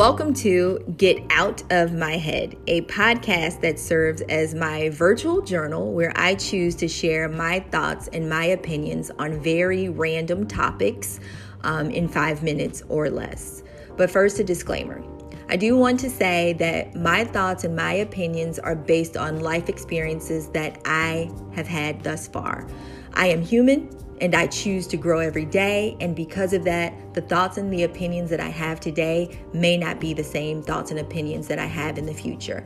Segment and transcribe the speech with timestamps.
[0.00, 5.92] Welcome to Get Out of My Head, a podcast that serves as my virtual journal
[5.92, 11.20] where I choose to share my thoughts and my opinions on very random topics
[11.64, 13.62] um, in five minutes or less.
[13.98, 15.04] But first, a disclaimer.
[15.50, 19.68] I do want to say that my thoughts and my opinions are based on life
[19.68, 22.66] experiences that I have had thus far.
[23.12, 23.90] I am human
[24.20, 25.96] and I choose to grow every day.
[26.00, 30.00] And because of that, the thoughts and the opinions that I have today may not
[30.00, 32.64] be the same thoughts and opinions that I have in the future.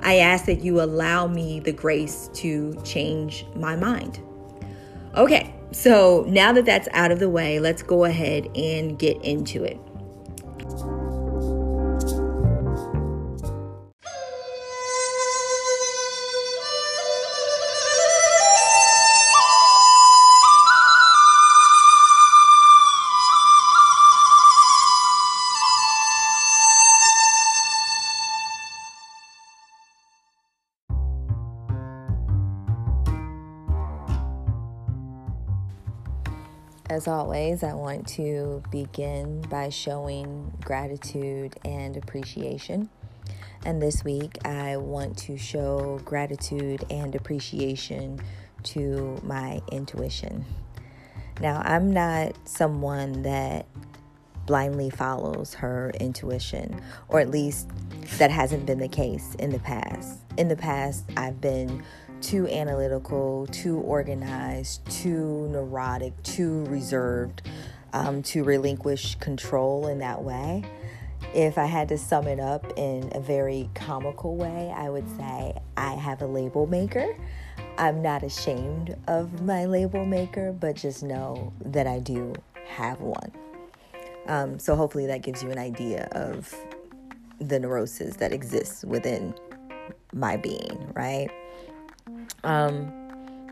[0.00, 4.20] I ask that you allow me the grace to change my mind.
[5.16, 9.64] Okay, so now that that's out of the way, let's go ahead and get into
[9.64, 9.78] it.
[36.88, 42.88] As always, I want to begin by showing gratitude and appreciation.
[43.64, 48.20] And this week, I want to show gratitude and appreciation
[48.64, 50.44] to my intuition.
[51.40, 53.66] Now, I'm not someone that
[54.46, 57.68] blindly follows her intuition, or at least
[58.18, 60.20] that hasn't been the case in the past.
[60.36, 61.82] In the past, I've been
[62.20, 67.42] too analytical, too organized, too neurotic, too reserved
[67.92, 70.64] um, to relinquish control in that way.
[71.34, 75.54] If I had to sum it up in a very comical way, I would say
[75.76, 77.16] I have a label maker.
[77.78, 82.34] I'm not ashamed of my label maker, but just know that I do
[82.66, 83.32] have one.
[84.28, 86.54] Um, so hopefully that gives you an idea of
[87.40, 89.34] the neurosis that exists within
[90.12, 91.30] my being, right?
[92.46, 92.92] Um,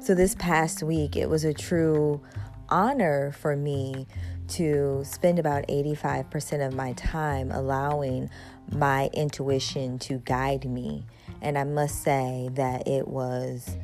[0.00, 2.21] so this past week, it was a true
[2.69, 4.06] honor for me
[4.47, 8.31] to spend about 85% of my time allowing
[8.71, 11.04] my intuition to guide me.
[11.43, 13.77] And i must say that it was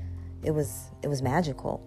[0.43, 1.83] it was it was magical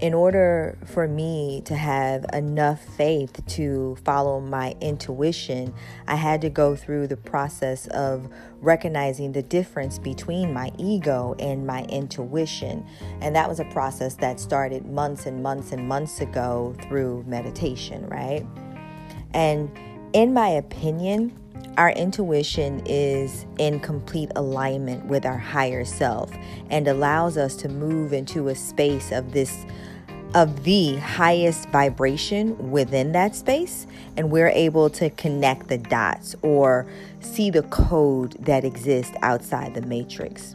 [0.00, 5.74] in order for me to have enough faith to follow my intuition,
[6.06, 8.28] I had to go through the process of
[8.60, 12.86] recognizing the difference between my ego and my intuition.
[13.20, 18.06] And that was a process that started months and months and months ago through meditation,
[18.08, 18.46] right?
[19.34, 19.70] And
[20.12, 21.36] in my opinion,
[21.76, 26.30] our intuition is in complete alignment with our higher self
[26.70, 29.64] and allows us to move into a space of this
[30.34, 33.86] of the highest vibration within that space
[34.18, 36.86] and we're able to connect the dots or
[37.20, 40.54] see the code that exists outside the matrix.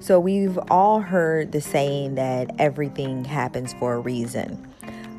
[0.00, 4.66] So we've all heard the saying that everything happens for a reason.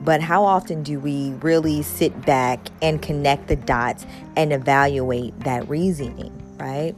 [0.06, 4.06] But how often do we really sit back and connect the dots
[4.36, 6.96] and evaluate that reasoning, right?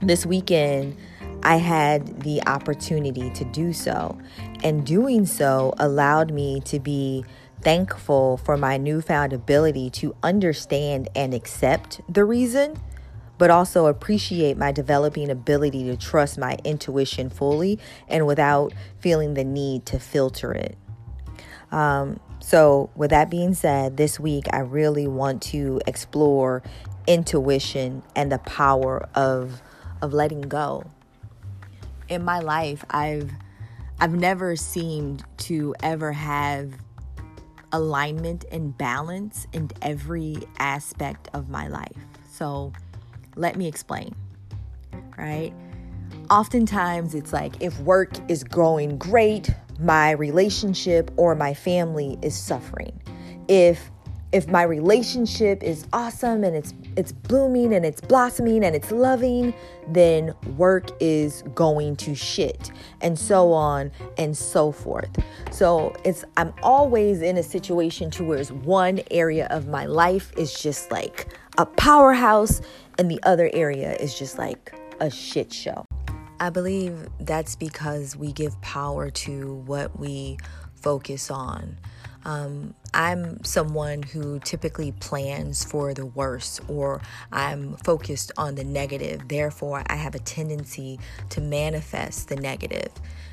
[0.00, 0.96] This weekend,
[1.42, 4.18] I had the opportunity to do so.
[4.64, 7.26] And doing so allowed me to be
[7.60, 12.80] thankful for my newfound ability to understand and accept the reason,
[13.36, 19.44] but also appreciate my developing ability to trust my intuition fully and without feeling the
[19.44, 20.78] need to filter it.
[21.70, 26.62] Um, so, with that being said, this week I really want to explore
[27.06, 29.60] intuition and the power of
[30.00, 30.84] of letting go
[32.08, 33.30] in my life, I've
[34.00, 36.72] I've never seemed to ever have
[37.72, 41.96] alignment and balance in every aspect of my life.
[42.30, 42.72] So,
[43.36, 44.14] let me explain.
[45.16, 45.52] Right?
[46.30, 53.00] Oftentimes it's like if work is going great, my relationship or my family is suffering.
[53.48, 53.90] If
[54.30, 59.54] if my relationship is awesome and it's it's blooming and it's blossoming and it's loving,
[59.88, 62.70] then work is going to shit
[63.00, 65.08] and so on and so forth.
[65.50, 70.52] So it's I'm always in a situation to where one area of my life is
[70.60, 72.60] just like a powerhouse
[72.98, 75.87] and the other area is just like a shit show.
[76.40, 80.38] I believe that's because we give power to what we
[80.74, 81.76] focus on.
[82.24, 87.00] Um, I'm someone who typically plans for the worst or
[87.32, 89.28] I'm focused on the negative.
[89.28, 90.98] Therefore, I have a tendency
[91.30, 92.90] to manifest the negative.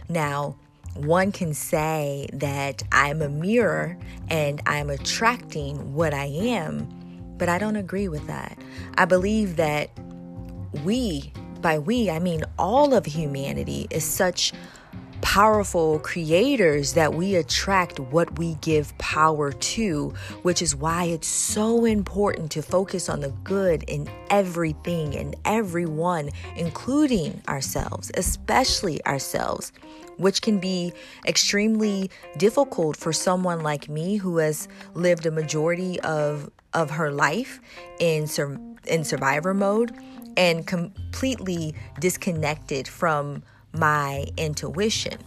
[0.07, 0.55] Now,
[0.95, 3.97] one can say that I'm a mirror
[4.29, 6.87] and I'm attracting what I am,
[7.37, 8.57] but I don't agree with that.
[8.97, 9.89] I believe that
[10.85, 14.53] we, by we, I mean all of humanity, is such
[15.21, 20.13] powerful creators that we attract what we give power to,
[20.43, 26.29] which is why it's so important to focus on the good in everything and everyone,
[26.55, 29.71] including ourselves, especially ourselves,
[30.17, 30.93] which can be
[31.25, 37.61] extremely difficult for someone like me who has lived a majority of of her life
[37.99, 39.91] in sur- in survivor mode
[40.37, 43.43] and completely disconnected from
[43.73, 45.17] my intuition.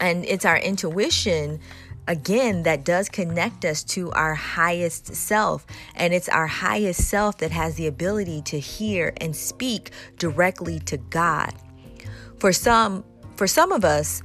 [0.00, 1.60] And it's our intuition
[2.06, 7.50] again that does connect us to our highest self and it's our highest self that
[7.50, 11.54] has the ability to hear and speak directly to God.
[12.38, 13.04] For some
[13.36, 14.22] for some of us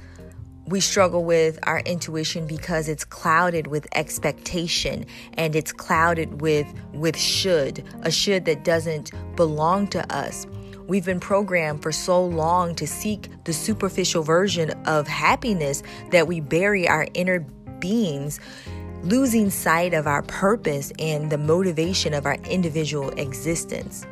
[0.70, 7.18] we struggle with our intuition because it's clouded with expectation and it's clouded with with
[7.18, 10.46] should, a should that doesn't belong to us.
[10.86, 16.40] We've been programmed for so long to seek the superficial version of happiness that we
[16.40, 17.40] bury our inner
[17.80, 18.38] beings,
[19.02, 24.06] losing sight of our purpose and the motivation of our individual existence.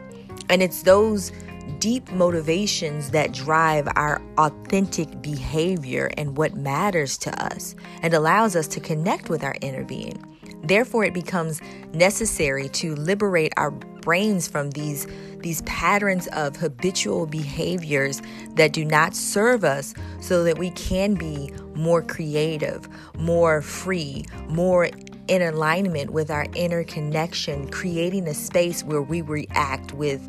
[0.49, 1.31] And it's those
[1.79, 8.67] deep motivations that drive our authentic behavior and what matters to us and allows us
[8.69, 10.25] to connect with our inner being.
[10.65, 11.61] Therefore, it becomes
[11.93, 15.07] necessary to liberate our brains from these
[15.41, 18.21] these patterns of habitual behaviors
[18.57, 24.91] that do not serve us so that we can be more creative, more free, more
[25.29, 30.27] in alignment with our inner connection, creating a space where we react with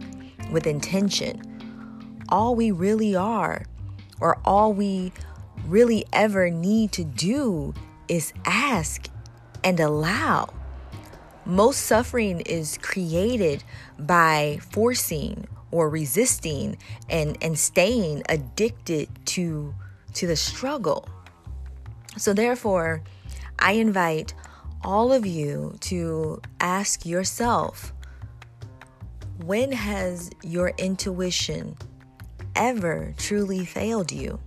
[0.52, 1.42] with intention.
[2.30, 3.66] All we really are
[4.20, 5.12] or all we
[5.66, 7.74] really ever need to do
[8.08, 9.08] is ask
[9.64, 10.54] and allow.
[11.46, 13.64] Most suffering is created
[13.98, 16.78] by forcing or resisting
[17.10, 19.74] and, and staying addicted to,
[20.14, 21.08] to the struggle.
[22.18, 23.04] So, therefore,
[23.60, 24.34] I invite
[24.84, 27.94] all of you to ask yourself
[29.50, 31.76] when has your intuition
[32.56, 34.40] ever truly failed you?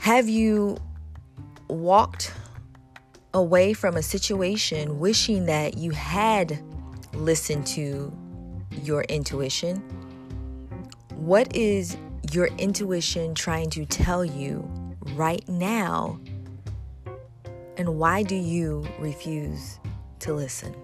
[0.00, 0.76] Have you
[1.68, 2.34] walked
[3.32, 6.58] away from a situation wishing that you had
[7.14, 8.12] listened to
[8.82, 9.76] your intuition?
[11.14, 11.96] What is
[12.32, 14.68] your intuition trying to tell you
[15.14, 16.18] right now?
[17.76, 19.78] And why do you refuse
[20.18, 20.74] to listen?